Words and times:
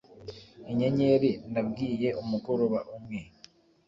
Inyenyeri 0.71 1.31
nabwiye 1.53 2.09
umugoroba 2.21 2.79
umwe 2.95 3.19